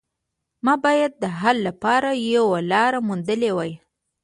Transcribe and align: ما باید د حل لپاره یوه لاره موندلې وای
ما 0.65 0.73
باید 0.85 1.11
د 1.23 1.25
حل 1.39 1.57
لپاره 1.67 2.09
یوه 2.35 2.59
لاره 2.71 2.99
موندلې 3.07 3.51
وای 3.57 3.71